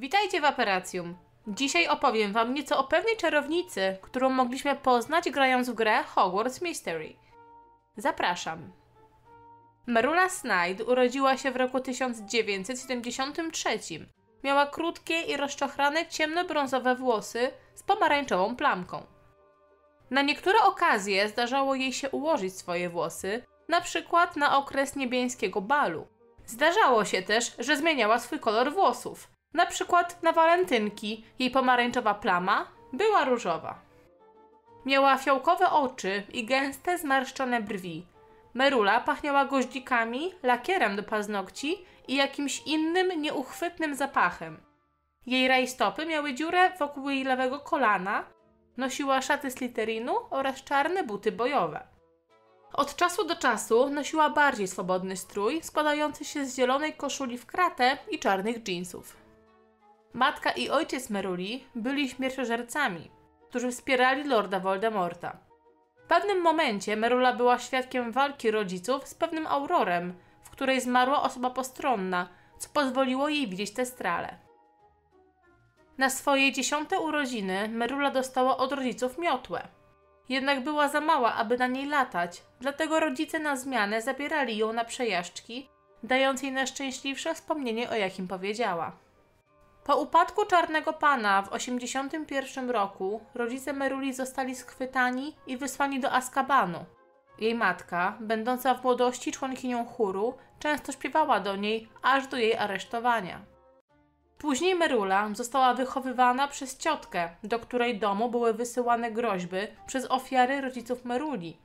[0.00, 1.16] Witajcie w Aperacjum.
[1.46, 7.16] Dzisiaj opowiem Wam nieco o pewnej czarownicy, którą mogliśmy poznać grając w grę Hogwarts Mystery.
[7.96, 8.72] Zapraszam.
[9.86, 13.78] Merula Snyde urodziła się w roku 1973.
[14.44, 19.06] Miała krótkie i rozczochrane ciemnobrązowe włosy z pomarańczową plamką.
[20.10, 26.06] Na niektóre okazje zdarzało jej się ułożyć swoje włosy, na przykład na okres niebiańskiego balu.
[26.46, 29.37] Zdarzało się też, że zmieniała swój kolor włosów.
[29.54, 33.78] Na przykład na walentynki jej pomarańczowa plama była różowa.
[34.86, 38.06] Miała fiołkowe oczy i gęste, zmarszczone brwi.
[38.54, 41.78] Merula pachniała goździkami, lakierem do paznokci
[42.08, 44.60] i jakimś innym, nieuchwytnym zapachem.
[45.26, 48.24] Jej rajstopy miały dziurę wokół jej lewego kolana,
[48.76, 51.86] nosiła szaty sliterinu oraz czarne buty bojowe.
[52.72, 57.98] Od czasu do czasu nosiła bardziej swobodny strój, składający się z zielonej koszuli w kratę
[58.10, 59.27] i czarnych dżinsów.
[60.12, 63.10] Matka i ojciec Meruli byli śmierciożercami,
[63.48, 65.36] którzy wspierali Lorda Voldemorta.
[66.04, 71.50] W pewnym momencie Merula była świadkiem walki rodziców z pewnym aurorem, w której zmarła osoba
[71.50, 72.28] postronna,
[72.58, 74.38] co pozwoliło jej widzieć te strale.
[75.98, 79.68] Na swoje dziesiąte urodziny Merula dostała od rodziców miotłę.
[80.28, 84.84] Jednak była za mała, aby na niej latać, dlatego rodzice na zmianę zabierali ją na
[84.84, 85.68] przejażdżki,
[86.02, 88.92] dając jej najszczęśliwsze wspomnienie, o jakim powiedziała.
[89.88, 96.84] Po upadku Czarnego Pana w 1981 roku rodzice Meruli zostali schwytani i wysłani do Azkabanu.
[97.38, 103.40] Jej matka, będąca w młodości członkinią chóru, często śpiewała do niej aż do jej aresztowania.
[104.38, 111.04] Później Merula została wychowywana przez ciotkę, do której domu były wysyłane groźby przez ofiary rodziców
[111.04, 111.58] Meruli,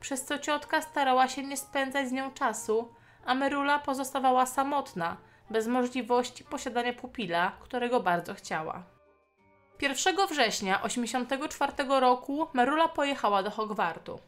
[0.00, 2.94] przez co ciotka starała się nie spędzać z nią czasu,
[3.26, 5.16] a Merula pozostawała samotna,
[5.50, 8.82] bez możliwości posiadania pupila, którego bardzo chciała.
[9.80, 14.18] 1 września 1984 roku Merula pojechała do Hogwartu.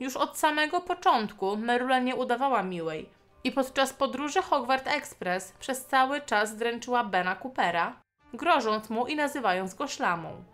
[0.00, 3.08] Już od samego początku Merula nie udawała miłej
[3.44, 8.02] i podczas podróży Hogwart Express przez cały czas dręczyła Bena Coopera,
[8.34, 10.44] grożąc mu i nazywając go szlamą.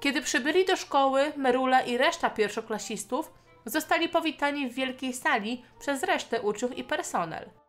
[0.00, 3.32] Kiedy przybyli do szkoły, Merula i reszta pierwszoklasistów
[3.66, 7.50] zostali powitani w wielkiej sali przez resztę uczniów i personel–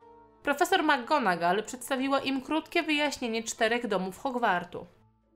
[0.44, 4.86] Profesor McGonagall przedstawiła im krótkie wyjaśnienie czterech domów Hogwartu.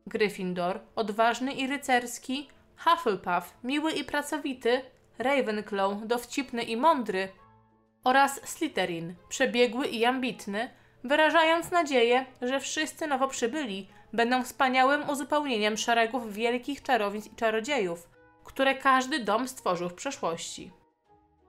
[0.07, 4.81] Gryffindor, odważny i rycerski, Hufflepuff, miły i pracowity,
[5.19, 7.29] Ravenclaw, dowcipny i mądry
[8.03, 10.69] oraz Slytherin, przebiegły i ambitny,
[11.03, 18.09] wyrażając nadzieję, że wszyscy nowo przybyli będą wspaniałym uzupełnieniem szeregów wielkich czarownic i czarodziejów,
[18.43, 20.71] które każdy dom stworzył w przeszłości.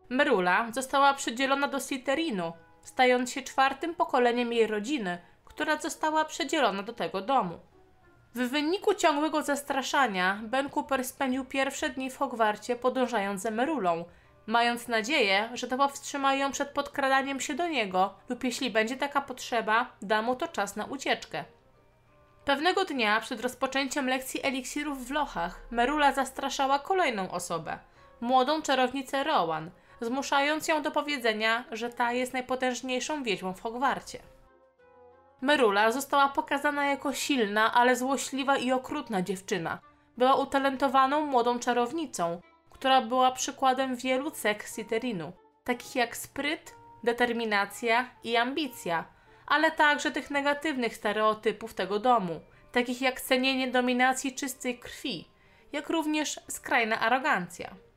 [0.08, 2.52] Merula została przydzielona do Slytherinu,
[2.82, 7.58] stając się czwartym pokoleniem jej rodziny, która została przedzielona do tego domu.
[8.34, 14.04] W wyniku ciągłego zastraszania Ben Cooper spędził pierwsze dni w Hogwarcie podążając za Merulą,
[14.46, 19.20] mając nadzieję, że to powstrzyma ją przed podkradaniem się do niego lub jeśli będzie taka
[19.20, 21.44] potrzeba, da mu to czas na ucieczkę.
[22.44, 27.78] Pewnego dnia przed rozpoczęciem lekcji eliksirów w lochach Merula zastraszała kolejną osobę,
[28.20, 34.18] młodą czarownicę Rowan– zmuszając ją do powiedzenia, że ta jest najpotężniejszą wiedźmą w Hogwarcie.
[35.40, 39.78] Merula została pokazana jako silna, ale złośliwa i okrutna dziewczyna.
[40.16, 45.32] Była utalentowaną młodą czarownicą, która była przykładem wielu cech Slytherinu,
[45.64, 49.04] takich jak spryt, determinacja i ambicja,
[49.46, 52.40] ale także tych negatywnych stereotypów tego domu,
[52.72, 55.28] takich jak cenienie dominacji czystej krwi,
[55.72, 57.87] jak również skrajna arogancja.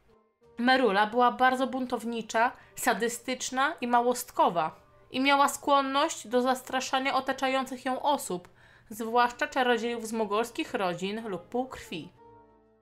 [0.61, 4.75] Merula była bardzo buntownicza, sadystyczna i małostkowa
[5.11, 8.49] i miała skłonność do zastraszania otaczających ją osób,
[8.89, 12.09] zwłaszcza czarodziejów z mogolskich rodzin lub półkrwi.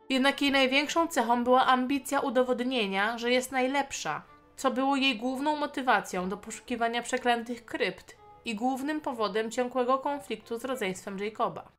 [0.09, 4.21] Jednak jej największą cechą była ambicja udowodnienia, że jest najlepsza,
[4.55, 10.65] co było jej główną motywacją do poszukiwania przeklętych krypt i głównym powodem ciągłego konfliktu z
[10.65, 11.78] rodzeństwem Jacoba.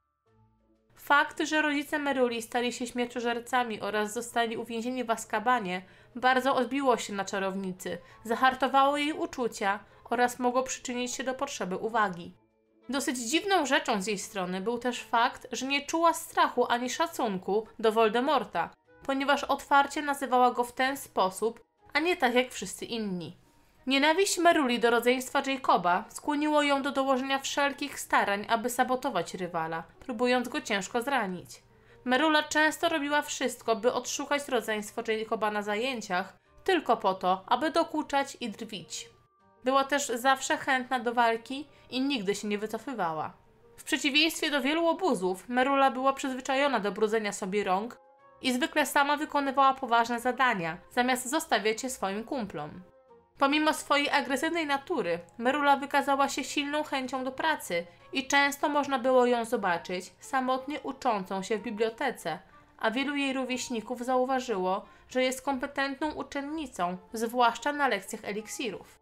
[1.02, 5.82] Fakt, że rodzice Meruli stali się śmierciożercami oraz zostali uwięzieni w Azkabanie,
[6.16, 9.80] bardzo odbiło się na czarownicy, zahartowało jej uczucia
[10.10, 12.34] oraz mogło przyczynić się do potrzeby uwagi.
[12.88, 17.66] Dosyć dziwną rzeczą z jej strony był też fakt, że nie czuła strachu ani szacunku
[17.78, 18.70] do Voldemorta,
[19.06, 23.36] ponieważ otwarcie nazywała go w ten sposób, a nie tak jak wszyscy inni.
[23.90, 30.48] Nienawiść Meruli do rodzeństwa Jacoba skłoniło ją do dołożenia wszelkich starań, aby sabotować rywala, próbując
[30.48, 31.62] go ciężko zranić.
[32.04, 38.36] Merula często robiła wszystko, by odszukać rodzeństwo Jacoba na zajęciach, tylko po to, aby dokuczać
[38.40, 39.08] i drwić.
[39.64, 43.32] Była też zawsze chętna do walki i nigdy się nie wycofywała.
[43.76, 48.00] W przeciwieństwie do wielu obuzów, Merula była przyzwyczajona do brudzenia sobie rąk
[48.42, 52.82] i zwykle sama wykonywała poważne zadania, zamiast zostawiać je swoim kumplom.
[53.40, 59.26] Pomimo swojej agresywnej natury, Merula wykazała się silną chęcią do pracy i często można było
[59.26, 62.38] ją zobaczyć samotnie uczącą się w bibliotece,
[62.78, 69.00] a wielu jej rówieśników zauważyło, że jest kompetentną uczennicą, zwłaszcza na lekcjach eliksirów.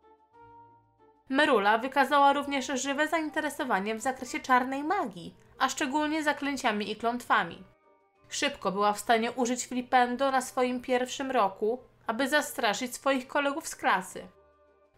[1.28, 7.64] Merula wykazała również żywe zainteresowanie w zakresie czarnej magii, a szczególnie zaklęciami i klątwami.
[8.28, 13.76] Szybko była w stanie użyć flipendo na swoim pierwszym roku, aby zastraszyć swoich kolegów z
[13.76, 14.28] klasy.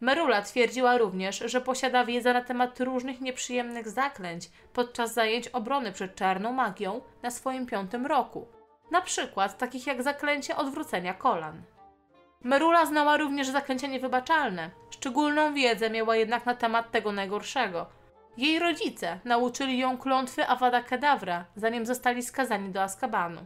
[0.00, 6.14] Merula twierdziła również, że posiada wiedzę na temat różnych nieprzyjemnych zaklęć podczas zajęć obrony przed
[6.14, 8.48] czarną magią na swoim piątym roku,
[8.90, 11.62] na przykład takich jak zaklęcie odwrócenia kolan.
[12.44, 14.70] Merula znała również zaklęcia niewybaczalne.
[14.90, 17.86] Szczególną wiedzę miała jednak na temat tego najgorszego.
[18.36, 23.40] Jej rodzice nauczyli ją klątwy Avada Kedavra, zanim zostali skazani do Azkabanu.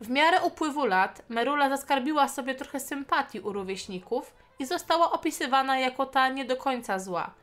[0.00, 6.06] W miarę upływu lat Merula zaskarbiła sobie trochę sympatii u rówieśników i została opisywana jako
[6.06, 7.34] ta nie do końca zła.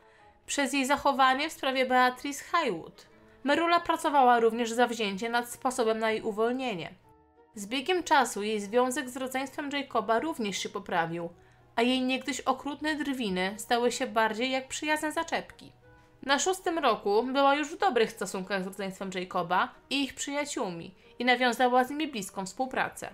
[0.46, 3.06] Przez jej zachowanie w sprawie Beatrice Highwood.
[3.44, 6.94] Merula pracowała również zawzięcie nad sposobem na jej uwolnienie.
[7.54, 11.28] Z biegiem czasu jej związek z rodzeństwem Jacoba również się poprawił,
[11.76, 15.72] a jej niegdyś okrutne drwiny stały się bardziej jak przyjazne zaczepki.
[16.26, 21.24] Na szóstym roku była już w dobrych stosunkach z rodzeństwem Jacoba i ich przyjaciółmi i
[21.24, 23.10] nawiązała z nimi bliską współpracę.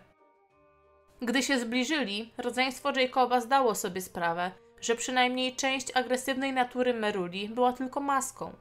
[1.23, 4.51] Gdy się zbliżyli, rodzeństwo Jacoba zdało sobie sprawę,
[4.81, 8.53] że przynajmniej część agresywnej natury Meruli była tylko maską,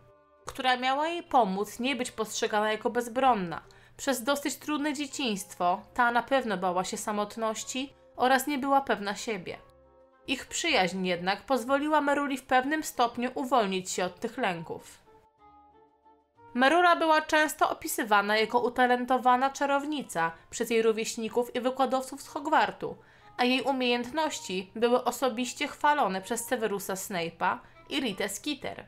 [0.45, 3.61] która miała jej pomóc nie być postrzegana jako bezbronna.
[3.97, 9.57] Przez dosyć trudne dzieciństwo ta na pewno bała się samotności oraz nie była pewna siebie.
[10.27, 15.01] Ich przyjaźń jednak pozwoliła Meruli w pewnym stopniu uwolnić się od tych lęków.
[16.53, 22.95] Merula była często opisywana jako utalentowana czarownica przez jej rówieśników i wykładowców z Hogwartu,
[23.37, 27.57] a jej umiejętności były osobiście chwalone przez Severusa Snape'a
[27.89, 28.85] i Rita Skeeter.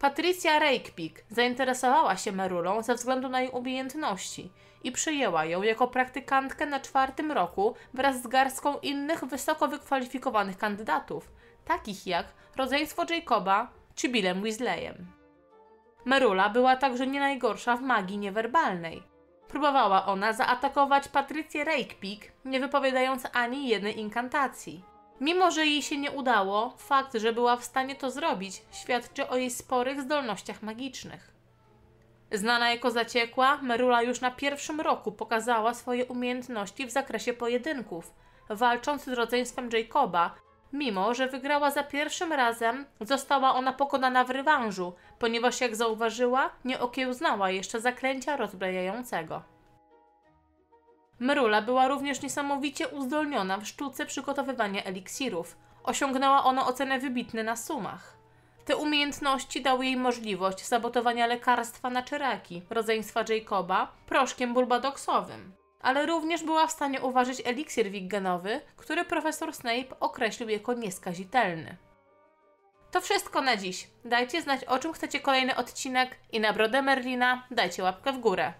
[0.00, 4.52] Patricia Rakepick zainteresowała się Merulą ze względu na jej umiejętności
[4.84, 11.32] i przyjęła ją jako praktykantkę na czwartym roku wraz z garstką innych wysoko wykwalifikowanych kandydatów,
[11.64, 12.26] takich jak
[12.56, 15.06] rodzeństwo Jacoba czy Billem Weasleyem.
[16.04, 19.02] Merula była także nie najgorsza w magii niewerbalnej.
[19.48, 24.89] Próbowała ona zaatakować Patrycję Rakepick, nie wypowiadając ani jednej inkantacji.
[25.20, 29.36] Mimo, że jej się nie udało, fakt, że była w stanie to zrobić, świadczy o
[29.36, 31.30] jej sporych zdolnościach magicznych.
[32.32, 38.14] Znana jako zaciekła, Merula już na pierwszym roku pokazała swoje umiejętności w zakresie pojedynków,
[38.48, 40.34] walcząc z rodzeństwem Jacoba,
[40.72, 46.80] Mimo, że wygrała za pierwszym razem, została ona pokonana w rywanżu, ponieważ jak zauważyła, nie
[46.80, 49.42] okiełznała jeszcze zaklęcia rozbrajającego.
[51.20, 55.56] Mrula była również niesamowicie uzdolniona w sztuce przygotowywania eliksirów.
[55.84, 58.16] Osiągnęła ona ocenę wybitne na sumach.
[58.64, 66.42] Te umiejętności dały jej możliwość sabotowania lekarstwa na czyraki, rodzeństwa Jacoba, proszkiem bulbadoksowym ale również
[66.42, 71.76] była w stanie uważać eliksir wiggenowy, który profesor Snape określił jako nieskazitelny.
[72.90, 73.88] To wszystko na dziś.
[74.04, 78.52] Dajcie znać o czym chcecie kolejny odcinek i na brodę Merlina dajcie łapkę w górę.